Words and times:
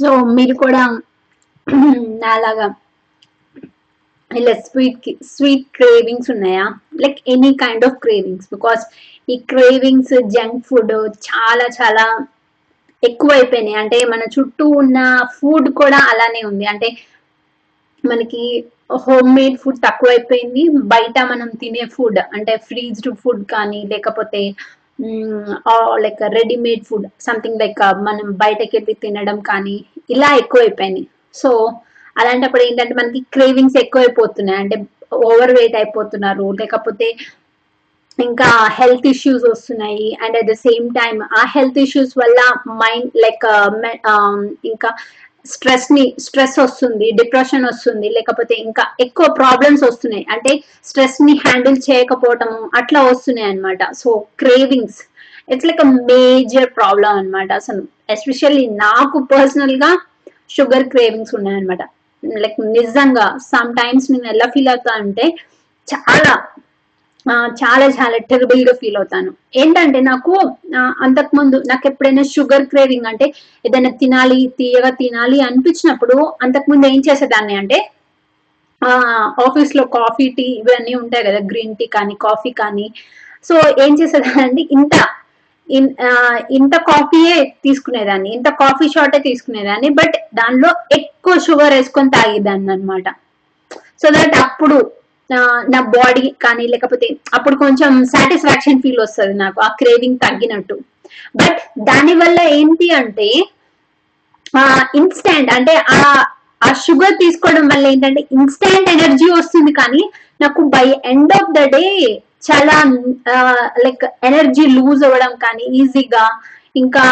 So 0.00 0.08
మీరు 0.24 0.54
కూడా 0.54 0.82
నాలాగా 2.24 2.66
ఇలా 4.30 4.52
స్వీట్ 4.52 5.24
స్వీట్ 5.24 5.66
క్రేవింగ్స్ 5.74 6.30
ఉన్నాయా? 6.30 6.64
Like 7.00 7.18
any 7.28 7.52
kind 7.52 7.84
of 7.84 7.94
cravings 7.94 8.48
because 8.54 8.82
ఈ 9.30 9.36
క్రేవింగ్స్ 9.36 10.14
జంక్ 10.26 10.66
ఫుడ్ 10.66 10.92
చాలా 11.28 11.66
చాలా 11.78 12.26
ఎక్కువైపోయినాయి. 13.04 13.74
అంటే 13.74 14.04
మన 14.04 14.22
చుట్టూ 14.22 14.68
ఉన్న 14.68 14.98
ఫుడ్ 15.38 15.68
కూడా 15.70 15.96
అలానే 15.96 16.42
ఉంది. 16.46 16.64
అంటే 16.64 16.88
మనకి 18.04 18.64
హోమ్ 18.92 19.34
మేడ్ 19.34 19.56
ఫుడ్ 19.58 19.80
తక్కువైపోయింది. 19.86 20.62
బయట 20.84 21.22
మనం 21.30 21.48
తినే 21.48 21.84
ఫుడ్ 21.86 22.18
అంటే 22.18 22.56
ఫ్రీజ్డ్ 22.56 23.16
ఫుడ్ 23.16 23.44
కానీ 23.46 23.80
లేకపోతే 23.92 24.42
like 26.04 26.22
readymade 26.22 26.84
food 26.84 27.06
something 27.20 27.60
like 27.60 27.82
మనం 27.96 28.26
బయటకి 28.44 28.76
వెళ్ళి 28.76 28.94
తినడం 28.94 29.40
కానీ 29.40 29.84
ఇలా 30.10 30.36
ఎక్కువైపోయినాయి. 30.36 31.08
సో 31.34 31.50
అలాంటప్పుడు 32.18 32.62
ఏంటంటే 32.62 32.94
మనకి 32.94 33.20
క్రేవింగ్స్ 33.32 33.76
ఎక్కువైపోతున్నాయి. 33.76 34.60
అంటే 34.60 34.76
ఓవర్ 35.12 35.52
వెయిట్ 35.52 35.76
అయిపోతున్నారు. 35.76 36.54
లేకపోతే 36.60 37.16
ఇంకా 38.18 38.48
హెల్త్ 38.78 39.06
ఇష్యూస్ 39.06 39.44
వస్తున్నాయి. 39.50 40.18
And 40.22 40.36
at 40.36 40.46
the 40.46 40.52
same 40.52 40.94
time 40.94 41.22
ఆ 41.22 41.44
హెల్త్ 41.56 41.78
ఇష్యూస్ 41.78 42.18
వల్ల 42.18 42.40
మైండ్ 42.68 43.10
లైక్ 43.16 43.44
uh, 43.44 43.70
um, 44.12 44.56
ఇంకా 44.64 44.90
స్ట్రెస్ని 45.52 46.04
స్ట్రెస్ 46.20 46.56
వస్తుంది 46.60 47.06
డిప్రెషన్ 47.10 47.66
వస్తుంది 47.66 48.08
లేకపోతే 48.08 48.54
ఇంకా 48.66 48.84
ఎక్కువ 49.00 49.26
ప్రాబ్లమ్స్ 49.32 49.84
వస్తున్నాయి. 49.84 50.24
అంటే 50.34 50.52
స్ట్రెస్ని 50.84 51.34
హ్యాండిల్ 51.44 51.78
చేయకపోవటం 51.88 52.50
అట్లా 52.74 53.02
వస్తున్నాయి 53.02 53.48
అనమాట 53.50 53.82
so 53.92 54.10
cravings 54.38 55.00
it's 55.52 55.66
like 55.66 55.82
a 55.86 55.90
major 56.12 56.70
problem 56.76 57.10
అనమాట 57.18 57.50
అసలు 57.52 57.82
ఎస్పెషల్లీ 58.10 58.66
నాకు 58.84 59.18
పర్సనల్గా 59.32 59.90
షుగర్ 60.50 60.86
క్రేవింగ్స్ 60.88 61.34
ఉన్నాయన్నమాట. 61.38 61.82
లైక్ 62.44 62.58
నిజంగా 62.78 63.26
సమ్ 63.50 63.72
టైమ్స్ 63.74 64.06
నేను 64.12 64.28
ఎలా 64.34 64.46
ఫీల్ 64.54 64.68
అవుతా 64.68 64.92
అంటే 65.02 65.26
చాలా 65.88 66.32
చాలా 67.56 67.86
చాలా 67.90 68.16
టెరబుల్గా 68.28 68.72
ఫీల్ 68.72 68.96
అవుతాను. 68.96 69.30
ఏంటంటే 69.54 70.00
నాకు 70.02 70.32
అంతకుముందు 71.02 71.56
నాకు 71.66 71.86
ఎప్పుడైనా 71.86 72.22
షుగర్ 72.28 72.64
క్రేవింగ్ 72.64 73.06
అంటే 73.06 73.26
ఏదైనా 73.64 73.90
తినాలి 74.00 74.46
తీయగా 74.58 74.90
తినాలి 75.00 75.40
అనిపించినప్పుడు 75.40 76.16
అంతకుముందు 76.42 76.86
ఏం 76.86 77.02
చేసేదాన్ని 77.08 77.56
అంటే 77.56 77.78
ఆ 78.82 78.90
ఆఫీస్లో 79.44 79.84
కాఫీ 79.94 80.28
టీ 80.28 80.46
ఇవన్నీ 80.60 80.94
ఉంటాయి 80.94 81.24
కదా 81.24 81.38
గ్రీన్ 81.50 81.76
టీ 81.76 81.86
కానీ 81.86 82.14
కాఫీ 82.20 82.50
కానీ. 82.52 82.86
సో 83.44 83.54
ఏం 83.84 83.94
చేసేదాన్ని 83.94 84.68
ఇంత 84.70 84.94
ఇన్- 85.68 85.94
ఆ, 86.06 86.10
ఇంత 86.50 86.76
కాఫీయే 86.84 87.34
తీసుకునేదాన్ని 87.64 88.30
ఇంత 88.34 88.48
కాఫీ 88.60 88.88
షాటే 88.88 89.18
తీసుకునేదాన్ని 89.18 89.88
బట్ 89.90 90.16
దానిలో 90.34 90.70
ఎక్కువ 90.92 91.38
షుగర్ 91.38 91.72
వేసుకొని 91.72 92.10
తాగేదాన్ని 92.10 92.72
అనమాట 92.72 93.08
సో 94.02 94.08
దట్ 94.10 94.36
అప్పుడు 94.40 94.76
నా 95.70 95.80
బాడీ 95.94 96.26
కానీ 96.44 96.64
లేకపోతే 96.66 97.06
అప్పుడు 97.34 97.56
కొంచెం 97.56 97.92
సాటిస్ఫాక్షన్ 98.12 98.82
ఫీల్ 98.82 99.00
వస్తుంది 99.00 99.34
నాకు 99.34 99.58
ఆ 99.60 99.68
క్రేవింగ్ 99.80 100.22
తగ్గినట్టు. 100.24 100.76
బట్ 101.36 101.58
దాని 101.90 102.14
వల్ల 102.14 102.38
ఏంటి 102.58 102.88
అంటే 103.00 103.28
ఇన్స్టాంట్ 104.94 105.50
అంటే 105.56 105.74
ఆ 105.96 106.00
ఆ 106.62 106.68
షుగర్ 106.84 107.14
తీసుకోవడం 107.18 107.64
వల్ల 107.68 107.84
ఏంటంటే 107.86 108.20
ఇన్స్టాంట్ 108.36 108.88
ఎనర్జీ 108.94 109.28
వస్తుంది 109.30 109.72
కానీ 109.72 110.02
నాకు 110.40 110.60
by 110.74 110.86
end 111.12 111.32
of 111.32 111.52
the 111.58 111.62
day 111.74 111.84
చాలా 112.48 112.76
లైక్ 113.84 114.04
ఎనర్జీ 114.24 114.64
లూజ్ 114.76 115.04
అవ్వడం 115.04 115.32
కానీ 115.44 115.64
ఈజీగా 115.80 116.24
ఇంకా 116.76 117.04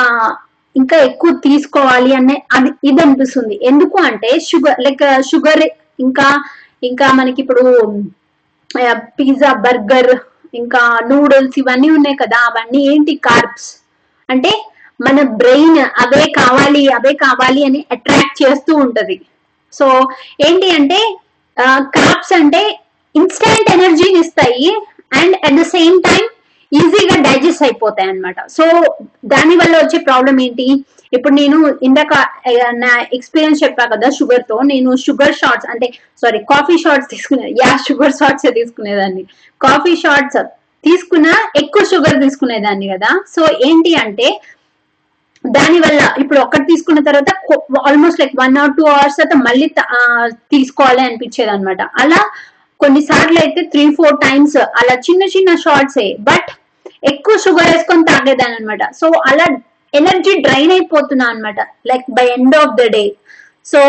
ఇంకా 0.77 0.97
ఎక్కువ 1.09 1.31
తీసుకోవాలి 1.47 2.11
అనే 2.15 2.37
అది 2.57 2.71
ఇది 2.85 3.01
అనిపిస్తుంది. 3.03 3.55
ఎందుకు 3.63 3.97
అంటే 4.09 4.31
షుగర్ 4.49 4.81
లైక్ 4.81 5.05
షుగర్ 5.31 5.63
ఇంకా 5.99 6.27
ఇంకా 6.87 7.07
మనకి 7.13 7.41
ఇప్పుడు 7.45 7.65
పిజ్జా 9.19 9.51
బర్గర్ 9.65 10.13
ఇంకా 10.55 10.83
నూడిల్స్ 11.11 11.59
ఇవన్నీ 11.59 11.89
ఉన్నాయి 11.91 12.17
కదా 12.23 12.39
అవన్నీ 12.49 12.81
ఏంటి 12.93 13.15
కార్బ్స్ 13.27 13.69
అంటే 14.29 14.53
మన 15.01 15.23
బ్రెయిన్ 15.41 15.79
అవే 16.03 16.25
కావాలి 16.39 16.83
అవే 16.89 17.13
కావాలి 17.25 17.61
అని 17.65 17.81
అట్రాక్ట్ 17.95 18.39
చేస్తూ 18.43 18.73
ఉంటది. 18.77 19.17
సో 19.73 19.87
ఏంటి 20.47 20.69
అంటే 20.71 21.01
కార్బ్స్ 21.97 22.33
అంటే 22.33 22.63
ఇన్స్టెంట్ 23.15 23.69
ఎనర్జీని 23.75 24.21
ఇస్తాయి 24.25 24.71
and 25.13 25.37
at 25.47 25.59
the 25.61 25.65
same 25.75 25.97
time 26.03 26.25
ఈజీగా 26.79 27.17
డైజెస్ట్ 27.27 27.65
అయిపోతాయి 27.67 28.09
అన్నమాట. 28.13 28.39
సో 28.57 28.65
దాని 29.33 29.55
వల్ల 29.61 29.75
వచ్చే 29.83 29.99
ప్రాబ్లం 30.09 30.37
ఏంటి? 30.47 30.67
ఇప్పుడు 31.17 31.35
నేను 31.41 31.59
ఇందాక 31.89 32.15
నా 32.85 32.93
ఎక్స్పీరియన్స్ 33.17 33.63
చెప్పా 33.65 33.85
కదా 33.93 34.09
షుగర్తో 34.19 34.57
నేను 34.73 34.91
షుగర్ 35.05 35.37
షార్ట్స్ 35.41 35.69
అంటే 35.73 35.87
సారీ 36.23 36.39
కాఫీ 36.53 36.77
షార్ట్స్ 36.85 37.11
తీసుకునే 37.15 37.47
యా 37.61 37.71
షుగర్ 37.87 38.17
షార్ట్స్ 38.21 38.47
తీసుకునేదాన్ని. 38.59 39.23
కాఫీ 39.61 39.93
షార్ట్స్ 40.05 40.41
తీసుకున్నా 40.85 41.35
ఎక్కువ 41.61 41.83
షుగర్ 41.93 42.19
తీసుకునేదాన్ని 42.25 42.89
కదా. 42.95 43.11
సో 43.35 43.43
ఏంటి 43.69 43.93
అంటే 44.05 44.29
దాని 45.45 45.79
వల్ల 45.85 46.03
ఇప్పుడు 46.23 46.39
ఒకటి 46.45 46.65
తీసుకున్న 46.73 47.01
తర్వాత 47.09 47.31
almost 47.89 48.21
like 48.21 48.37
one 48.43 48.57
or 48.63 48.73
two 48.79 48.85
hours 48.93 49.19
తర్వాత 49.19 49.37
మళ్ళీ 49.49 49.67
తీసుకోవాలి 50.55 51.03
అనిపించేది 51.07 51.51
అనమాట 51.55 51.83
అలా 52.03 52.21
కొన్నిసార్లు 52.81 53.39
అయితే 53.43 53.61
త్రీ 53.73 53.85
ఫోర్ 53.99 54.17
టైమ్స్ 54.25 54.57
అలా 54.81 54.95
చిన్న 55.07 55.23
చిన్న 55.35 55.51
షార్ట్స్ 55.65 56.01
బట్ 56.31 56.51
ఎక్కువ 57.07 57.37
షుగర్ 57.45 57.69
వేసుకొని 57.73 58.05
తాగేదాన్ని 58.05 58.57
అనమాట 58.57 58.83
సో 59.01 59.07
అలా 59.31 59.47
ఎనర్జీ 59.93 60.33
డ్రైన్ 60.47 60.73
అయిపోతున్నా 60.73 61.27
అనమాట 61.33 61.61
like 61.91 62.07
by 62.19 62.27
end 62.37 62.57
of 62.57 62.75
the 62.81 62.87
day 62.97 63.05
so 63.67 63.81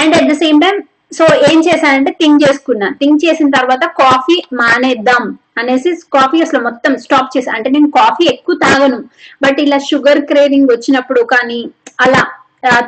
and 0.00 0.14
at 0.18 0.30
the 0.32 0.36
same 0.44 0.60
time 0.64 0.76
so 1.18 1.24
ఏం 1.48 1.58
చేశానంటే 1.66 2.10
థింక్ 2.20 2.42
చేసుకున్నా. 2.44 2.88
థింక్ 3.00 3.22
చేసిన 3.24 3.48
తర్వాత 3.50 3.84
కాఫీ 4.02 4.36
మానేద్దాం 4.60 5.24
అనేసి 5.58 5.90
కాఫీ 6.16 6.38
అసలు 6.42 6.60
మొత్తం 6.66 6.92
స్టాప్ 7.04 7.32
చేసా 7.36 7.50
అంటే 7.56 7.68
నేను 7.70 7.88
కాఫీ 7.96 8.24
ఎక్కువ 8.34 8.56
తాగను. 8.64 8.98
బట్ 9.44 9.58
ఇలా 9.64 9.78
షుగర్ 9.88 10.20
క్రేవింగ్ 10.30 10.70
వచ్చినప్పుడు 10.74 11.22
కానీ 11.34 11.58
అలా 12.04 12.22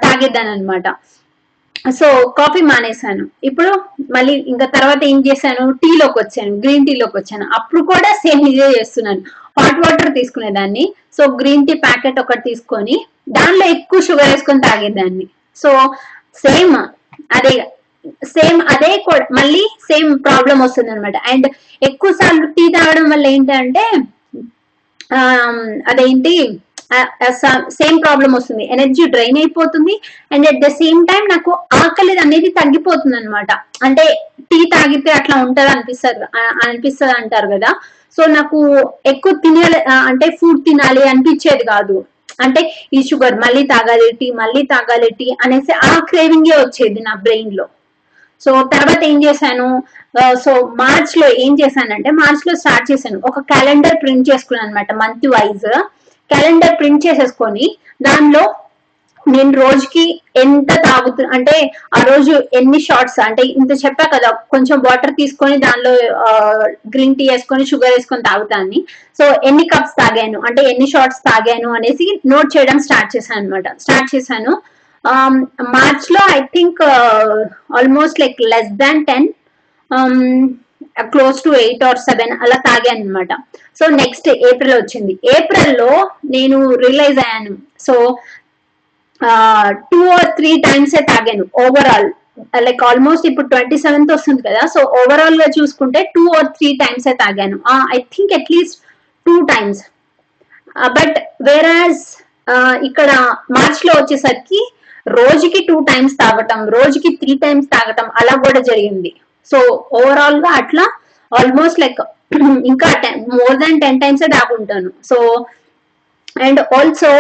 తాగేద్దాను 0.05 0.51
అనమాట 0.51 0.87
సో 1.99 2.07
కాఫీ 2.39 2.61
మానేశాను. 2.71 3.25
ఇప్పుడు 3.49 3.71
మళ్ళీ 4.17 4.35
ఇంకా 4.53 4.67
తర్వాత 4.77 5.01
ఏం 5.13 5.19
చేశాను? 5.29 5.65
టీలోకి 5.83 6.19
వచ్చాను. 6.23 6.53
గ్రీన్ 6.65 6.87
టీలోకి 6.89 7.17
వచ్చాను. 7.21 7.47
అప్పుడు 7.59 7.81
కూడా 7.91 8.11
సేమ్ 8.25 8.43
ఇదే 8.51 8.69
చేస్తున్నాను. 8.79 9.23
హాట్ 9.59 9.81
వాటర్ 9.85 10.11
తీసుకునేదాన్ని. 10.19 10.85
సో 11.17 11.25
గ్రీన్ 11.41 11.67
టీ 11.69 11.75
ప్యాకెట్ 11.87 12.21
ఒకటి 12.25 12.45
తీసుకొని 12.51 12.97
దానిలో 13.39 13.67
ఎక్కువ 13.77 14.01
షుగర్ 14.09 14.31
వేసుకొని 14.33 14.65
తాగేదాన్ని. 14.69 15.27
సో 15.63 15.71
సేమ్ 16.45 16.75
అదే 17.39 17.55
సేమ్ 18.35 18.61
అదే 18.75 18.93
కూడా 19.09 19.25
మళ్ళీ 19.39 19.63
సేమ్ 19.89 20.09
ప్రాబ్లం 20.27 20.57
వస్తుంది 20.63 20.91
అనమాట 20.95 21.17
అండ్ 21.33 21.47
ఎక్కువ 21.89 22.11
సార్లు 22.21 22.47
టీ 22.57 22.65
తాగడం 22.77 23.07
వల్ల 23.13 23.27
ఏంటంటే 23.37 23.85
అదేంటి 25.91 26.35
సేమ్ 27.81 27.99
ప్రాబ్లం 28.05 28.31
వస్తుంది. 28.37 28.65
ఎనర్జీ 28.75 29.05
డ్రైన్ 29.15 29.39
అయిపోతుంది. 29.43 29.95
And 30.35 30.47
at 30.51 30.63
the 30.65 30.71
same 30.81 31.01
time 31.11 31.25
నాకు 31.35 31.53
ఆకలి 31.83 32.15
అనేది 32.25 32.51
తగ్గిపోతుంది 32.61 33.19
అనమాట 33.21 33.51
అంటే 33.89 34.05
టీ 34.51 34.61
తాగితే 34.75 35.11
అట్లా 35.19 35.37
ఉంటది 35.47 35.71
అనిపిస్తారు 35.75 36.27
అనిపిస్తుంది 36.67 37.15
అంటారు 37.21 37.51
కదా. 37.55 37.73
సో 38.17 38.23
నాకు 38.39 38.59
ఎక్కువ 39.13 39.35
తినాలి 39.45 39.79
అంటే 40.11 40.27
ఫుడ్ 40.41 40.65
తినాలి 40.71 41.05
అనిపించేది 41.13 41.67
కాదు. 41.75 41.97
అంటే 42.45 42.61
ఈ 42.97 42.99
షుగర్ 43.09 43.37
మళ్ళీ 43.45 43.63
తాగాలి 43.73 44.07
టీ 44.21 44.27
మళ్ళీ 44.41 44.63
తాగాలి 44.75 45.09
టీ 45.19 45.27
అనేసి 45.45 45.73
ఆ 45.89 45.93
క్రేవింగే 46.11 46.57
వచ్చేది 46.63 47.01
నా 47.09 47.15
బ్రెయిన్లో. 47.25 47.67
సో 48.45 48.53
తర్వాత 48.75 49.03
ఏం 49.11 49.19
చేశాను? 49.25 49.67
సో 50.45 50.53
మార్చ్లో 50.81 51.27
ఏం 51.43 51.53
చేశానంటే 51.61 52.11
మార్చ్లో 52.21 52.55
స్టార్ట్ 52.63 52.89
చేశాను. 52.93 53.19
ఒక 53.31 53.41
క్యాలెండర్ 53.51 54.01
ప్రింట్ 54.03 54.29
చేసుకున్నాను 54.31 54.67
అనమాట 54.69 54.93
మంత్ 55.03 55.27
వైజ్ 55.35 55.69
క్యాలెండర్ 56.33 56.77
ప్రింట్ 56.81 57.07
చేసేసుకొని 57.07 57.67
దానిలో 58.03 58.45
నేను 59.27 59.53
రోజుకి 59.61 60.05
ఎంత 60.37 60.73
తాగుతు 60.85 61.23
అంటే 61.35 61.57
ఆ 61.95 62.01
రోజు 62.03 62.33
ఎన్ని 62.53 62.81
షార్ట్స్ 62.81 63.19
అంటే 63.21 63.43
ఇంత 63.61 63.73
చెప్పా 63.85 64.05
కదా 64.15 64.31
కొంచెం 64.51 64.79
వాటర్ 64.81 65.13
తీసుకొని 65.13 65.57
దానిలో 65.57 65.93
గ్రీన్ 66.89 67.15
టీ 67.15 67.25
వేసుకొని 67.31 67.65
షుగర్ 67.67 67.95
వేసుకొని 67.95 68.23
తాగుతాను 68.23 68.81
సో 69.19 69.27
ఎన్ని 69.45 69.65
కప్స్ 69.69 69.95
తాగాను 70.01 70.41
అంటే 70.41 70.63
ఎన్ని 70.63 70.89
షార్ట్స్ 70.91 71.23
తాగాను 71.29 71.71
అనేసి 71.73 72.09
నోట్ 72.27 72.51
చేయడం 72.57 72.79
స్టార్ట్ 72.79 73.13
చేశాను 73.17 73.41
అనమాట 73.41 73.69
స్టార్ట్ 73.79 74.11
చేశాను. 74.15 74.55
మార్చ్లో 75.77 76.23
I 76.35 76.41
think 76.55 76.83
almost 77.79 78.21
like 78.21 78.41
less 78.53 78.73
than 78.75 79.01
ten 79.05 79.29
close 80.97 81.39
to 81.47 81.51
eight 81.63 81.85
or 81.89 82.01
seven 82.09 82.33
అలా 82.43 82.57
తాగాను 82.69 83.03
అనమాట 83.05 83.33
సో 83.79 83.85
నెక్స్ట్ 84.01 84.29
ఏప్రిల్ 84.49 84.75
వచ్చింది 84.81 85.13
ఏప్రిల్లో 85.35 85.93
నేను 86.35 86.59
రియలైజ్ 86.85 87.21
అయ్యాను. 87.27 87.55
So 87.87 87.95
two 89.91 90.01
or 90.17 90.29
three 90.39 90.53
times 90.67 90.95
a 91.01 91.03
తాగాను. 91.13 91.45
ఓవరాల్ 91.65 92.09
లైక్ 92.67 92.83
ఆల్మోస్ట్ 92.91 93.27
ఇప్పుడు 93.31 93.49
ట్వంటీ 93.53 93.77
సెవెంత్ 93.85 94.13
వస్తుంది 94.15 94.43
కదా. 94.49 94.63
సో 94.75 94.81
ఓవరాల్గా 95.01 95.49
చూసుకుంటే 95.57 96.03
two 96.15 96.25
or 96.39 96.51
three 96.59 96.71
times 96.83 97.09
a 97.13 97.15
తాగాను. 97.25 97.59
I 97.97 97.99
think 98.15 98.35
at least 98.39 98.79
two 99.27 99.35
times 99.53 99.83
but 100.99 101.17
whereas 101.49 102.05
ఇక్కడ 102.89 103.11
మార్చ్లో 103.57 103.93
వచ్చేసరికి 103.99 104.61
రోజుకి 105.19 105.61
టూ 105.69 105.77
టైమ్స్ 105.91 106.15
తాగటం 106.23 106.61
రోజుకి 106.77 107.11
త్రీ 107.21 107.33
టైమ్స్ 107.45 107.69
తాగటం 107.75 108.07
అలా 108.21 108.35
కూడా 108.45 108.61
జరిగింది. 108.71 109.11
సో 109.51 109.59
ఓవరాల్గా 110.01 110.51
అట్లా 110.61 110.85
ఆల్మోస్ట్ 111.33 111.81
లైక్ 111.83 112.01
ఇంకా 112.71 112.89
మోర్ 113.39 113.57
దాన్ 113.63 113.81
టెన్ 113.85 114.01
టైమ్స్ 114.03 114.25
దాకుంటాను 114.37 114.91
సో 115.11 115.19
అండ్ 116.47 116.61
ఆల్సో 116.79 117.13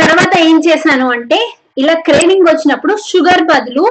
తర్వాత 0.00 0.34
ఏం 0.48 0.56
చేశాను 0.66 1.06
అంటే 1.16 1.38
ఇలా 1.80 1.94
క్రేవింగ్ 2.06 2.48
వచ్చినప్పుడు 2.50 2.94
షుగర్ 3.08 3.42
బదులు 3.50 3.84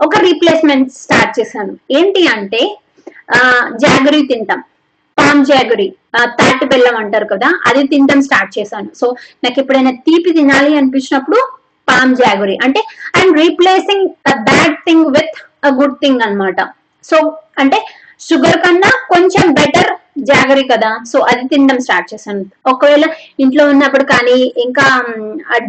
ఒక 0.00 0.16
రీప్లేస్మెంట్ 0.26 0.88
స్టార్ట్ 1.02 1.32
చేశాను. 1.38 1.72
ఏంటి 1.98 2.22
అంటే 2.34 2.62
జాగరీ 3.84 4.20
తింటాం. 4.30 4.60
పామ్ 5.18 5.42
జాగరీ 5.50 5.88
తాటి 6.38 6.64
బెల్లం 6.70 6.96
అంటారు 7.02 7.26
కదా 7.32 7.48
అది 7.68 7.82
తినడం 7.92 8.20
స్టార్ట్ 8.28 8.52
చేశాను. 8.58 8.90
సో 9.00 9.06
నాకు 9.44 9.58
ఎప్పుడైనా 9.62 9.92
తీపి 10.06 10.32
తినాలి 10.38 10.72
అనిపించినప్పుడు 10.80 11.40
పామ్ 11.88 12.14
జాగరీ 12.22 12.56
అంటే 12.66 12.80
I'm 13.18 13.34
replacing 13.42 14.06
a 14.32 14.36
bad 14.50 14.76
thing 14.86 15.06
with 15.16 15.36
a 15.68 15.72
good 15.80 15.98
thing 16.04 16.22
అన్నమాట. 16.26 16.60
సో 17.10 17.16
అంటే 17.62 17.78
షుగర్ 18.26 18.58
కన్నా 18.64 18.90
కొంచెం 19.12 19.46
బెటర్ 19.58 19.90
జాగరీ 20.30 20.64
కదా. 20.70 20.90
సో 21.10 21.18
అది 21.30 21.42
తినడం 21.50 21.78
స్టార్ట్ 21.84 22.10
చేశాను. 22.12 22.42
ఒకవేళ 22.72 23.04
ఇంట్లో 23.42 23.62
ఉన్నప్పుడు 23.72 24.04
కానీ 24.12 24.38
ఇంకా 24.64 24.86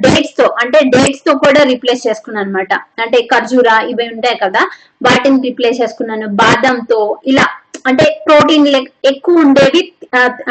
డేట్స్తో 0.06 0.46
అంటే 0.62 0.80
డేట్స్తో 0.96 1.34
కూడా 1.46 1.62
రీప్లేస్ 1.72 2.06
చేసుకున్నాను 2.08 2.48
అనమాట 2.48 2.74
అంటే 3.04 3.20
ఖర్జూరా 3.32 3.76
ఇవి 3.92 4.08
ఉంటాయి 4.16 4.38
కదా 4.44 4.64
వాటిని 5.08 5.40
రీప్లేస్ 5.48 5.82
చేసుకున్నాను. 5.82 6.28
బాదంతో 6.44 7.00
ఇలా 7.32 7.48
అంటే 7.90 8.06
ప్రోటీన్ 8.28 8.68
ఎక్కువ 9.12 9.44
ఉండేవి 9.46 9.82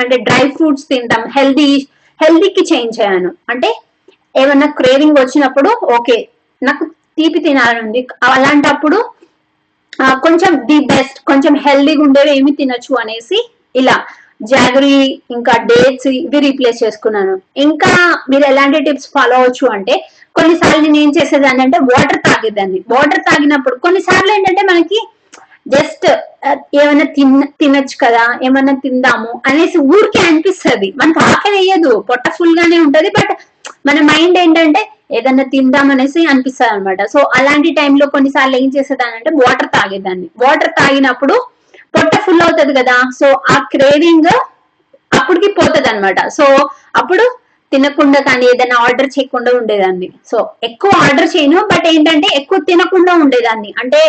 అంటే 0.01 0.17
డ్రై 0.29 0.45
ఫ్రూట్స్ 0.57 0.89
తింటాం. 0.91 1.23
హెల్దీ 1.37 1.71
హెల్దీకి 2.21 2.63
చేంజ్ 2.73 2.97
అయ్యాను. 3.05 3.31
అంటే 3.53 3.71
ఏమన్నా 4.35 4.69
క్రేవింగ్ 4.81 5.19
వచ్చినప్పుడు 5.23 5.71
ఓకే 5.97 6.19
నాకు 6.63 6.85
తీపి 7.19 7.41
తినాలని 7.47 8.01
అలాంటప్పుడు 8.35 8.99
కొంచెం 10.33 10.53
ది 10.69 10.77
బెస్ట్ 10.87 11.19
కొంచెం 11.27 11.55
హెల్దీగా 11.65 12.03
ఉండేవి 12.03 12.31
ఏమి 12.37 12.53
తినొచ్చు 12.53 12.93
అనేసి 13.01 13.39
ఇలా 13.77 13.97
జాగరీ 14.51 14.95
ఇంకా 15.31 15.55
డేట్స్ 15.71 16.07
ఇవి 16.19 16.39
రీప్లేస్ 16.45 16.79
చేసుకున్నాను. 16.85 17.35
ఇంకా 17.57 17.91
మీరు 18.31 18.45
ఎలాంటి 18.45 18.79
టిప్స్ 18.81 19.11
ఫాలో 19.15 19.35
అవచ్చు 19.37 19.67
అంటే 19.67 19.95
కొన్నిసార్లు 20.37 20.81
నేను 20.85 20.99
ఏం 20.99 21.11
చేసేదాన్ని 21.11 21.63
అంటే 21.63 21.79
వాటర్ 21.91 22.21
తాగేదాన్ని. 22.29 22.81
వాటర్ 22.95 23.23
తాగినప్పుడు 23.29 23.77
కొన్నిసార్లు 23.77 24.33
ఏంటంటే 24.33 24.63
మనకి 24.73 25.01
జస్ట్ 25.75 26.07
uh, 26.49 26.57
ఏమైనా 26.81 27.05
తిన్న 27.17 27.43
తినొచ్చు 27.61 27.97
కదా 28.05 28.23
ఏమైనా 28.43 28.73
తిందాము 28.85 29.33
అనేసి 29.47 29.79
ఊరికే 29.93 30.23
అనిపిస్తుంది. 30.29 30.89
మనకు 31.01 31.21
ఆకలి 31.31 31.57
వేయదు. 31.57 31.93
పొట్ట 32.09 32.25
ఫుల్ 32.39 32.57
గానే 32.61 32.79
ఉంటది 32.79 33.11
బట్ 33.19 33.33
మన 33.87 33.99
మైండ్ 34.11 34.39
ఏంటంటే 34.39 34.83
ఏదన్నా 35.19 35.45
తిందామనేసి 35.55 36.21
అనిపిస్తుంది 36.27 36.73
అనమాట 36.75 37.03
సో 37.13 37.21
అలాంటి 37.39 37.71
టైంలో 37.71 38.07
కొన్నిసార్లు 38.07 38.57
ఏం 38.57 38.69
చేసేదాన్ని 38.77 39.17
అంటే 39.19 39.31
వాటర్ 39.43 39.71
తాగేదాన్ని. 39.77 40.29
వాటర్ 40.45 40.73
తాగినప్పుడు 40.81 41.37
పొట్ట 41.97 42.13
ఫుల్ 42.27 42.43
అవుతుంది 42.43 42.75
కదా 42.81 42.97
సో 43.21 43.29
ఆ 43.55 43.57
క్రేవింగ్ 43.73 44.33
అప్పటికి 45.21 45.49
పోతుంది 45.53 45.89
అనమాట 45.89 46.21
సో 46.29 46.45
అప్పుడు 46.97 47.25
తినకుండా 47.73 48.21
కానీ 48.21 48.45
ఏదైనా 48.47 48.77
ఆర్డర్ 48.87 49.11
చేయకుండా 49.17 49.51
ఉండేదాన్ని. 49.59 50.09
సో 50.31 50.39
ఎక్కువ 50.69 50.91
ఆర్డర్ 51.05 51.29
చేయను 51.35 51.61
బట్ 51.73 51.87
ఏంటంటే 51.93 52.29
ఎక్కువ 52.41 52.59
తినకుండా 52.69 53.13
ఉండేదాన్ని. 53.15 53.71
అంటే 53.83 54.01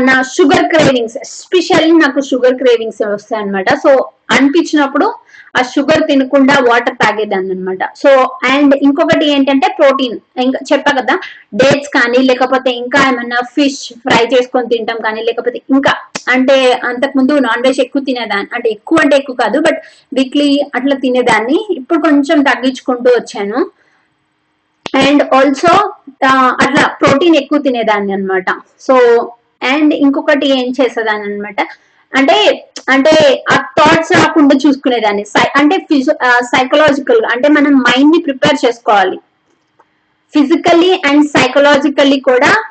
నా 0.00 0.14
షుగర్ 0.34 0.66
క్రేవింగ్స్ 0.68 1.16
ఎస్పెషల్లీ 1.16 1.90
నాకు 1.92 2.20
షుగర్ 2.20 2.54
క్రేవింగ్స్ 2.54 3.02
వస్తాయి 3.06 3.40
అనమాట 3.42 3.70
సో 3.74 3.90
అనిపించినప్పుడు 4.30 5.06
ఆ 5.58 5.62
షుగర్ 5.62 6.02
తినకుండా 6.06 6.54
వాటర్ 6.68 6.96
తాగేదాన్ని 6.96 7.52
అనమాట 7.52 7.84
సో 8.02 8.10
అండ్ 8.52 8.74
ఇంకొకటి 8.82 9.26
ఏంటంటే 9.30 9.68
ప్రోటీన్ 9.78 10.16
ఇంకా 10.42 10.60
చెప్పా 10.72 10.92
కదా 11.00 11.14
డేట్స్ 11.54 11.90
కానీ 11.98 12.20
లేకపోతే 12.22 12.70
ఇంకా 12.74 13.00
ఏమన్నా 13.08 13.40
ఫిష్ 13.54 13.82
ఫ్రై 14.06 14.22
చేసుకొని 14.34 14.66
తింటాం 14.66 15.00
కానీ 15.00 15.22
లేకపోతే 15.22 15.60
ఇంకా 15.70 15.92
అంటే 16.28 16.56
అంతకుముందు 16.84 17.34
నాన్ 17.38 17.64
వెజ్ 17.66 17.80
ఎక్కువ 17.80 18.02
తినేదాన్ని. 18.02 18.50
అంటే 18.54 18.68
ఎక్కువ 18.70 18.98
అంటే 19.02 19.16
ఎక్కువ 19.16 19.36
కాదు 19.36 19.58
బట్ 19.60 19.78
వీక్లీ 20.14 20.50
అట్లా 20.74 20.96
తినేదాన్ని. 20.96 21.58
ఇప్పుడు 21.70 22.00
కొంచెం 22.00 22.42
తగ్గించుకుంటూ 22.42 23.10
వచ్చాను. 23.18 23.60
అండ్ 25.02 25.22
ఆల్సో 25.34 25.72
అట్లా 26.30 26.86
ప్రోటీన్ 26.86 27.36
ఎక్కువ 27.36 27.58
తినేదాన్ని 27.58 28.12
అన్నమాట. 28.12 28.44
సో 28.80 28.96
అండ్ 29.62 29.94
ఇంకొకటి 29.94 30.46
ఏం 30.46 30.74
చేసేదాన్ని 30.80 31.34
అనమాట 31.34 31.60
అంటే 32.16 32.68
అంటే 32.88 33.44
ఆ 33.52 33.56
థాట్స్ 33.56 34.12
రాకుండా 34.12 34.58
చూసుకునేదాన్ని. 34.66 35.24
సై- 35.24 35.60
అంటే 35.60 35.86
సైకలాజికల్ 36.40 37.20
అంటే 37.32 37.48
మనం 37.48 37.72
మైండ్ని 37.78 38.22
ప్రిపేర్ 38.22 38.66
చేసుకోవాలి. 38.66 39.16
ఫిజికల్లీ 40.34 41.02
అండ్ 41.06 41.26
సైకలాజికల్లీ 41.26 42.20
కూడా 42.20 42.64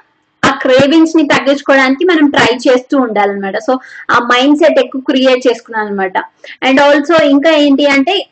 ఆ 0.46 0.56
క్రేవింగ్స్ని 0.62 1.24
తగ్గించుకోవడానికి 1.24 2.06
మనం 2.06 2.30
ట్రై 2.30 2.58
చేస్తూ 2.70 2.98
ఉండాలన్నమాట. 2.98 3.58
సో 3.58 3.80
ఆ 4.12 4.20
మైండ్ 4.20 4.58
సెట్ 4.58 4.80
ఎక్కువ 4.80 5.02
క్రియేట్ 5.02 5.48
చేసుకున్నాను 5.48 5.88
అనమాట 5.88 6.18
అండ్ 6.64 6.82
ఆల్సో 6.82 7.26
ఇంకా 7.26 7.52
ఏంటి 7.52 7.88
అంటే 7.88 8.28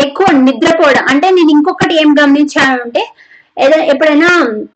ఎక్కువ 0.00 0.26
నిద్రపోవడం. 0.32 1.06
అంటే 1.08 1.30
నేను 1.30 1.50
ఇంకొకటి 1.50 2.00
ఏం 2.00 2.14
గమనించాను 2.22 2.82
అంటే 2.82 3.14
ఏదైనా 3.56 3.84
ఎప్పుడైనా 3.92 4.30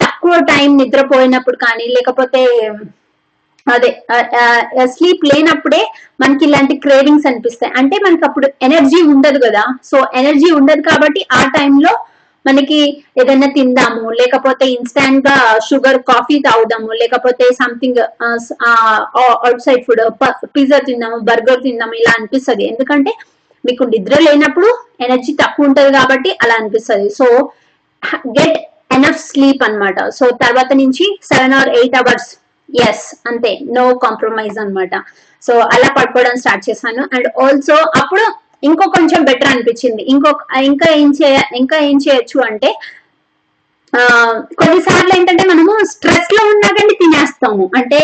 తక్కువ 0.05 0.35
టైం 0.51 0.69
నిద్రపోయినప్పుడు 0.81 1.59
కానీ 1.65 1.87
లేకపోతే 1.97 2.43
అదే 3.67 3.89
స్లీప్ 4.95 5.23
లేనప్పుడే 5.29 5.81
మనకి 6.23 6.43
ఇలాంటి 6.49 6.75
క్రేవింగ్స్ 6.85 7.27
అనిపిస్తాయి. 7.31 7.73
అంటే 7.81 7.97
మనకి 8.05 8.25
అప్పుడు 8.29 8.47
ఎనర్జీ 8.67 9.01
ఉండదు 9.15 9.39
కదా. 9.47 9.65
సో 9.91 9.97
ఎనర్జీ 10.21 10.51
ఉండదు 10.59 10.83
కాబట్టి 10.91 11.23
ఆ 11.39 11.41
టైంలో 11.57 11.93
మనకి 12.45 12.79
ఏదైనా 13.21 13.49
తిందాము 13.57 14.05
లేకపోతే 14.21 14.65
ఇన్స్టాంట్గా 14.75 15.37
షుగర్ 15.69 15.99
కాఫీ 16.11 16.37
తాగుదాము 16.47 16.91
లేకపోతే 17.01 17.45
something 17.61 18.01
out 19.45 19.65
side 19.67 19.83
food 19.87 20.03
pizza 20.57 20.79
తిందాము 20.89 21.19
బర్గర్ 21.31 21.65
తిందాము 21.67 21.97
ఇలా 22.01 22.13
అనిపిస్తుంది. 22.19 22.65
ఎందుకంటే 22.73 23.15
మీకు 23.65 23.85
నిద్ర 23.95 24.17
లేనప్పుడు 24.27 24.69
ఎనర్జీ 25.07 25.33
తక్కువ 25.43 25.69
ఉంటది 25.69 25.91
కాబట్టి 25.99 26.33
అలా 26.43 26.55
అనిపిస్తుంది. 26.61 27.09
సో 27.19 27.27
గెట్ 28.39 28.59
ఎనఫ్ 28.97 29.21
స్లీప్ 29.29 29.63
అన్నమాట. 29.67 30.09
సో 30.19 30.25
తర్వాత 30.43 30.71
నుంచి 30.83 31.07
seven 31.31 31.55
or 31.61 31.71
eight 31.79 31.97
hours 32.01 32.29
yes 32.69 33.05
అంతే 33.31 33.53
నో 33.77 33.87
కాంప్రమైజ్ 34.05 34.59
అన్నమాట. 34.63 34.95
సో 35.43 35.55
అలా 35.75 35.89
పడుకోవడం 35.99 36.37
స్టార్ట్ 36.43 36.67
చేశాను. 36.69 37.03
అండ్ 37.15 37.29
ఆల్సో 37.45 37.77
అప్పుడు 38.03 38.25
ఇంకో 38.65 38.85
కొంచెం 38.91 39.21
బెటర్ 39.25 39.51
అనిపించింది. 39.55 40.03
ఇంకొక 40.03 40.43
ఇంకా 40.71 40.87
ఏం 41.01 41.11
చేయ 41.23 41.39
ఇంకా 41.55 41.77
ఏం 41.89 41.97
చేయొచ్చు 42.07 42.39
అంటే 42.51 42.71
కొన్నిసార్లు 44.61 45.13
ఏంటంటే 45.17 45.45
మనము 45.49 45.73
స్ట్రెస్లో 45.93 46.43
ఉన్నా 46.55 46.71
కానీ 46.79 46.95
తినేస్తాము. 47.03 47.71
అంటే 47.77 48.01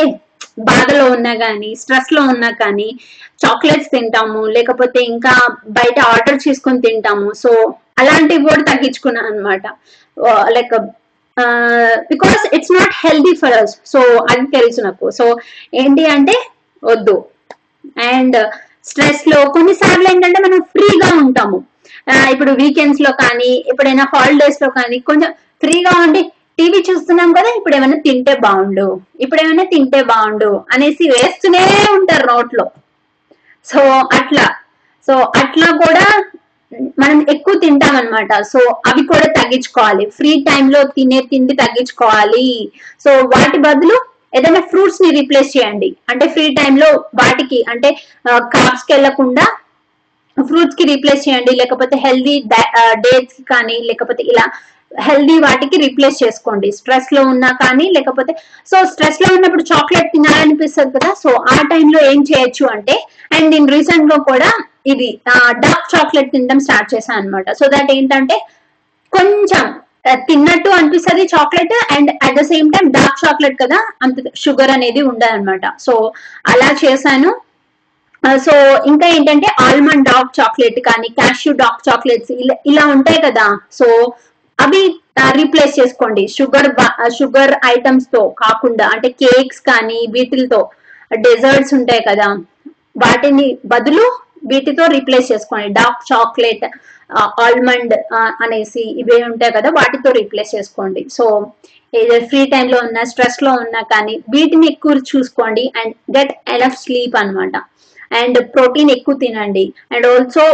బాధలో 0.68 1.04
ఉన్నా 1.14 1.32
కానీ 1.34 1.70
స్ట్రెస్లో 1.82 2.22
ఉన్నా 2.32 2.50
కానీ 2.62 2.88
చాక్లెట్స్ 3.44 3.92
తింటాము. 3.94 4.42
లేకపోతే 4.56 5.00
ఇంకా 5.12 5.34
బయట 5.78 5.98
ఆర్డర్ 6.12 6.38
చేసుకొని 6.48 6.80
తింటాము. 6.80 7.28
సో 7.42 7.50
అలాంటివి 8.02 8.42
కూడా 8.48 8.62
తగ్గించుకున్నాను 8.70 9.30
అనమాట 9.32 9.64
like 10.56 10.74
because 12.12 12.42
it's 12.56 12.74
not 12.78 12.94
healthy 13.04 13.34
for 13.42 13.56
us 13.62 13.74
so 13.92 14.00
అది 14.30 14.44
తెలుసు 14.56 14.80
నాకు. 14.88 15.06
సో 15.18 15.24
ఏంటి 15.82 16.04
అంటే 16.16 16.36
వద్దు. 16.82 17.16
అండ్ 18.12 18.36
స్ట్రెస్లో 18.90 19.38
కొన్నిసార్లు 19.56 20.06
ఏంటంటే 20.12 20.38
మనం 20.46 20.60
ఫ్రీగా 20.74 21.10
ఉంటాము. 21.24 21.58
ఇప్పుడు 22.32 22.52
వీకెండ్స్లో 22.60 23.10
కానీ 23.22 23.50
ఎప్పుడైనా 23.70 24.04
హాలిడేస్లో 24.14 24.68
కానీ 24.78 24.96
కొంచెం 25.08 25.30
ఫ్రీగా 25.62 25.92
ఉండి 26.04 26.22
టీవీ 26.58 26.78
చూస్తున్నాం 26.88 27.30
కదా 27.36 27.50
ఇప్పుడు 27.58 27.74
ఏమైనా 27.76 27.98
తింటే 28.06 28.32
బాగుండు. 28.44 28.86
ఇప్పుడు 29.24 29.40
ఏమైనా 29.44 29.64
తింటే 29.72 30.00
బాగుండు 30.10 30.50
అనేసి 30.74 31.04
వేస్తూనే 31.14 31.62
ఉంటారు 31.96 32.26
నోట్లో. 32.32 32.64
సో 33.66 33.80
అట్లా. 34.18 34.46
సో 35.06 35.14
అట్లా 35.42 35.68
కూడా 35.84 36.04
మనం 37.02 37.18
ఎక్కువ 37.32 37.54
తింటాం 37.62 37.94
అనమాట 38.00 38.32
సో 38.52 38.60
అవి 38.90 39.02
కూడా 39.10 39.26
తగ్గించుకోవాలి. 39.38 40.04
ఫ్రీ 40.18 40.32
టైంలో 40.48 40.80
తినే 40.96 41.20
తిండి 41.30 41.54
తగ్గించుకోవాలి. 41.62 42.48
సో 43.04 43.10
వాటి 43.34 43.58
బదులు 43.66 43.96
ఏదైనా 44.38 44.62
ఫ్రూట్స్ని 44.70 45.08
రీప్లేస్ 45.16 45.50
చేయండి. 45.56 45.90
అంటే 46.10 46.26
ఫ్రీ 46.34 46.46
టైంలో 46.60 46.88
వాటికి 47.20 47.58
అంటే 47.72 47.90
క్రాప్స్కి 48.54 48.92
వెళ్ళకుండా 48.96 49.44
ఫ్రూట్స్కి 50.36 50.84
రీప్లేస్ 50.92 51.24
చేయండి. 51.26 51.52
లేకపోతే 51.60 51.96
హెల్దీ 52.04 52.36
డేట్స్కి 53.06 53.44
కానీ 53.52 53.76
లేకపోతే 53.90 54.22
ఇలా 54.32 54.46
హెల్దీ 55.06 55.36
వాటికి 55.46 55.76
రీప్లేస్ 55.82 56.16
చేసుకోండి. 56.24 56.68
స్ట్రెస్లో 56.78 57.20
ఉన్నా 57.32 57.50
కానీ 57.62 57.86
లేకపోతే 57.96 58.32
సో 58.70 58.78
స్ట్రెస్లో 58.92 59.28
ఉన్నప్పుడు 59.36 59.64
చాక్లెట్ 59.72 60.12
తినాలనిపిస్తుంది 60.16 60.92
కదా. 60.96 61.10
సో 61.22 61.30
ఆ 61.54 61.58
టైంలో 61.72 62.00
ఏం 62.12 62.20
చేయొచ్చు 62.30 62.66
అంటే 62.74 62.96
అండ్ 63.36 63.48
నేను 63.54 63.68
రీసెంట్గా 63.76 64.18
కూడా 64.30 64.50
ఇది 64.86 65.08
డార్క్ 65.64 65.88
చాక్లెట్ 65.94 66.32
తినడం 66.34 66.60
స్టార్ట్ 66.66 66.92
చేశాను 66.94 67.20
అనమాట 67.20 67.52
సో 67.60 67.66
దట్ 67.74 67.92
ఏంటంటే 67.98 68.36
కొంచెం 69.12 69.64
తిన్నట్టు 70.28 70.70
అనిపిస్తుంది 70.76 71.24
chocolate 71.32 71.74
and 71.94 72.10
at 72.26 72.36
the 72.38 72.42
same 72.50 72.68
time 72.74 72.86
dark 72.96 73.20
chocolate 73.24 73.56
కదా 73.62 73.78
అంత 74.04 74.16
షుగర్ 74.44 74.72
అనేది 74.76 75.02
ఉండదు 75.10 75.34
అనమాట 75.36 75.64
సో 75.86 75.94
అలా 76.52 76.68
చేశాను. 76.84 77.30
సో 78.46 78.54
ఇంకా 78.90 79.06
ఏంటంటే 79.14 79.48
ఆల్మండ్ 79.66 80.06
డార్క్ 80.10 80.34
చాక్లెట్ 80.38 80.80
కానీ 80.88 81.08
క్యాష్యూ 81.20 81.52
డార్క్ 81.62 81.86
చాక్లెట్స్ 81.88 82.32
ఇలా 82.42 82.56
ఇలా 82.72 82.84
ఉంటాయి 82.96 83.20
కదా. 83.26 83.46
సో 83.78 83.86
అవి 84.58 84.82
రీప్లేస్ 85.38 85.78
చేసుకోండి. 85.80 86.22
షుగర్ 86.36 86.68
షుగర్ 87.18 87.52
ఐటమ్స్తో 87.72 88.22
కాకుండా 88.42 88.86
అంటే 88.94 89.08
కేక్స్ 89.22 89.60
కానీ 89.70 89.98
వీటితో 90.14 90.60
డెజర్ట్స్ 91.26 91.74
ఉంటాయి 91.78 92.02
కదా. 92.10 92.28
వాటిని 93.04 93.46
బదులు 93.72 94.04
వీటితో 94.50 94.86
రీప్లేస్ 94.86 95.30
చేసుకోండి. 95.32 95.68
డార్క్ 95.80 96.02
చాక్లెట్ 96.12 96.64
ఆల్మండ్ 97.44 97.94
అనేసి 98.44 98.82
ఇవే 99.02 99.18
ఉంటాయి 99.30 99.52
కదా 99.52 99.70
వాటితో 99.70 100.10
రీప్లేస్ 100.20 100.54
చేసుకోండి. 100.56 101.02
సో 101.16 101.24
ఏదో 102.00 102.14
ఫ్రీ 102.30 102.42
టైంలో 102.46 102.76
ఉన్న 102.86 102.98
స్ట్రెస్లో 103.12 103.52
ఉన్నా 103.62 103.80
కానీ 103.94 104.14
వీటిని 104.34 104.66
ఎక్కువ 104.72 104.92
చూసుకోండి 105.12 105.64
అండ్ 105.80 105.94
గెట్ 106.16 106.34
ఎనఫ్ 106.56 106.82
స్లీప్ 106.84 107.16
అన్నమాట. 107.22 107.56
అండ్ 108.20 108.38
ప్రోటీన్ 108.54 108.90
ఎక్కువ 108.90 109.14
తినండి. 109.14 109.64
అండ్ 109.92 110.06
ఆల్సో 110.06 110.44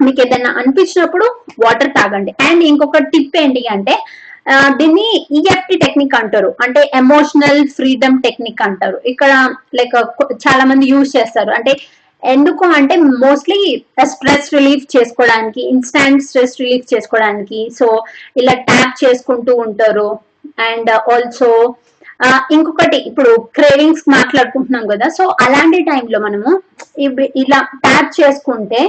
మీకు 0.00 0.20
ఏదైనా 0.24 0.50
అనిపించినప్పుడు 0.60 1.26
వాటర్ 1.64 1.92
తాగండి. 1.98 2.32
అండ్ 2.48 2.62
ఇంకొక 2.64 2.98
టిప్ 3.12 3.36
ఏంటి 3.42 3.62
అంటే 3.74 3.94
uh, 4.52 4.68
దీన్ని 4.78 5.06
ఈఎఫ్టి 5.38 5.76
టెక్నిక్ 5.84 6.14
అంటారు. 6.14 6.50
అంటే 6.64 6.80
ఎమోషనల్ 6.94 7.60
ఫ్రీడమ్ 7.68 8.18
టెక్నిక్ 8.22 8.62
అంటారు. 8.62 8.98
ఇక్కడ 9.06 9.30
లైక్ 9.78 9.94
uh, 10.00 10.34
చాలా 10.44 10.64
మంది 10.64 10.86
యూజ్ 10.92 11.16
చేస్తారు. 11.16 11.50
అంటే 11.50 11.74
ఎందుకు 12.22 12.64
అంటే 12.76 12.94
మోస్ట్లీ 13.24 13.58
స్ట్రెస్ 14.12 14.48
రిలీఫ్ 14.56 14.84
చేసుకోవడానికి 14.96 15.60
ఇన్స్టాంట్ 15.72 16.24
స్ట్రెస్ 16.28 16.56
రిలీఫ్ 16.62 16.86
చేసుకోవడానికి. 16.92 17.60
సో 17.78 17.86
ఇలా 18.40 18.54
ట్యాప్ 18.68 18.94
చేసుకుంటూ 19.04 19.54
ఉంటారు. 19.66 20.08
అండ్ 20.68 20.90
ఆల్సో 21.14 21.50
ఇంకొకటి 22.56 22.98
ఇప్పుడు 23.08 23.32
క్రేవింగ్స్ 23.56 24.04
మాట్లాడుకుంటున్నాం 24.16 24.84
కదా. 24.92 25.06
సో 25.16 25.24
అలాంటి 25.46 25.80
టైంలో 25.90 26.18
మనము 26.26 26.52
ఇలా 27.42 27.58
ట్యాప్ 27.84 28.10
చేసుకుంటే 28.20 28.80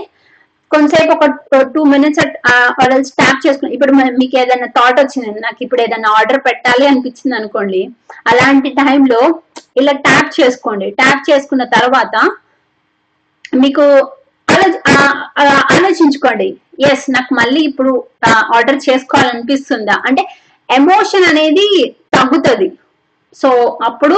కొంతసేపు 0.71 1.11
ఒక 1.15 1.25
టూ 1.73 1.81
మినిట్స్ 1.93 3.11
ట్యాప్ 3.19 3.43
చేసుకుని 3.45 3.69
ఇప్పుడు 3.75 3.93
మీకు 4.21 4.35
ఏదైనా 4.41 4.67
థాట్ 4.77 4.97
వచ్చింది 5.01 5.39
నాకు 5.45 5.59
ఇప్పుడు 5.65 5.81
ఏదైనా 5.85 6.09
ఆర్డర్ 6.19 6.41
పెట్టాలి 6.47 6.85
అనిపించింది 6.91 7.35
అనుకోండి 7.39 7.81
అలాంటి 8.31 8.69
టైంలో 8.81 9.21
ఇలా 9.81 9.93
ట్యాప్ 10.07 10.31
చేసుకోండి. 10.39 10.87
ట్యాప్ 11.01 11.23
చేసుకున్న 11.29 11.65
తర్వాత 11.77 12.15
మీకు 13.63 13.85
ఆలోచించుకోండి. 15.75 16.47
ఎస్ 16.89 17.05
నాకు 17.15 17.31
మళ్ళీ 17.39 17.61
ఇప్పుడు 17.69 17.91
ఆర్డర్ 18.57 18.79
చేసుకోవాలనిపిస్తుందా? 18.87 19.95
అంటే 20.07 20.23
ఎమోషన్ 20.69 21.25
అనేది 21.31 21.67
తగ్గుతుంది. 22.15 22.67
సో 23.41 23.49
అప్పుడు 23.87 24.17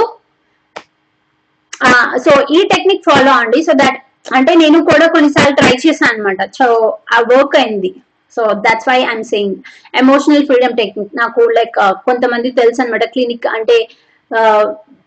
సో 2.24 2.32
ఈ 2.56 2.60
టెక్నిక్ 2.72 3.06
ఫాలో 3.08 3.32
అండి. 3.42 3.58
సో 3.68 3.72
దట్ 3.82 3.98
అంటే 4.38 4.52
నేను 4.62 4.78
కూడా 4.90 5.06
కొన్నిసార్లు 5.14 5.54
ట్రై 5.60 5.74
చేశాను 5.84 6.12
అనమాట 6.14 6.40
సో 6.58 6.66
ఆ 7.16 7.18
వర్క్ 7.32 7.56
అయింది. 7.60 7.90
So 8.36 8.42
that's 8.66 8.88
why 8.90 8.98
I'm 9.06 9.24
saying 9.30 9.56
emotional 10.02 10.46
freedom 10.48 10.76
technique 10.80 11.16
నాకు 11.22 11.42
లైక్ 11.58 11.78
కొంతమంది 12.08 12.50
తెలుసు 12.58 12.82
అనమాట 12.82 13.04
క్లినిక్ 13.14 13.48
అంటే 13.56 13.78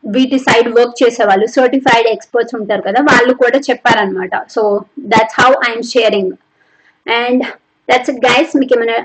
వీటి 0.03 0.37
సైడ్ 0.37 0.69
వర్క్ 0.77 1.03
చేసే 1.03 1.23
వాళ్ళు 1.23 1.47
సర్టిఫైడ్ 1.47 2.07
ఎక్స్పర్ట్స్ 2.07 2.55
ఉంటారు 2.55 2.81
కదా 2.81 2.99
వాళ్ళు 3.01 3.33
కూడా 3.33 3.57
చెప్పారనమాట 3.57 4.43
so 4.49 4.85
that's 4.99 5.41
how 5.41 5.51
I'm 5.69 5.83
sharing 5.83 6.33
and 7.07 7.43
that's 7.89 8.09
it 8.09 8.25
guys 8.25 8.57
మీకు 8.57 8.75
ఏమైనా 8.77 8.97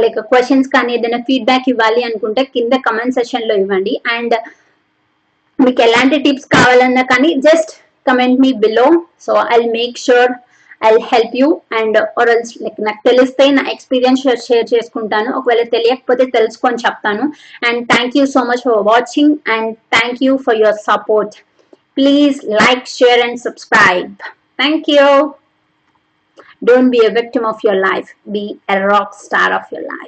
లైక్ 0.00 0.18
క్వశ్చన్స్ 0.18 0.68
కానీ 0.68 0.94
ఏదైనా 0.94 1.18
ఫీడ్బ్యాక్ 1.18 1.68
ఇవ్వాలి 1.68 2.02
అనుకుంటే 2.04 2.44
కింద 2.44 2.72
కమెంట్ 2.72 3.14
సెషన్లో 3.14 3.54
ఇవ్వండి. 3.54 4.00
అండ్ 4.06 4.34
మీకు 5.58 5.82
ఎలాంటి 5.82 6.18
టిప్స్ 6.18 6.46
కావాలన్నా 6.46 7.02
కానీ 7.02 7.34
just 7.34 7.72
comment 8.08 8.40
me 8.40 8.52
below 8.52 8.86
so 9.20 9.34
I 9.52 9.58
make 9.68 9.98
sure 9.98 10.32
I 10.90 10.92
help 11.12 11.36
you 11.40 11.60
and 11.78 11.98
ఆర్ఎల్స్ 12.20 12.62
లైక్ 12.62 12.80
నాకు 12.88 13.00
తెలిస్తే 13.08 13.50
నా 13.50 13.64
ఎక్స్పీరియన్స్ 13.74 14.24
షేర్ 14.48 14.66
చేసుకుంటాను. 14.74 15.30
ఒకవేళ 15.38 15.62
తెలియకపోతే 15.76 16.26
తెలుసుకొని 16.26 16.74
చెప్తాను. 16.86 17.32
And 17.68 17.88
thank 17.92 18.16
you 18.18 18.26
so 18.26 18.42
much 18.50 18.64
for 18.68 18.82
watching 18.92 19.36
and 19.56 19.76
thank 19.96 20.24
you 20.26 20.36
for 20.36 20.60
your 20.64 20.80
support 20.90 21.36
please 21.98 22.38
like 22.62 22.84
share 22.98 23.22
and 23.28 23.40
subscribe 23.46 24.14
thank 24.62 24.90
you 24.96 25.08
Don't 26.62 26.90
be 26.90 27.04
a 27.06 27.10
victim 27.10 27.44
of 27.44 27.58
your 27.62 27.74
life. 27.74 28.14
Be 28.32 28.58
a 28.68 28.76
rock 28.80 29.14
star 29.14 29.52
of 29.52 29.64
your 29.72 29.82
life. 29.82 30.00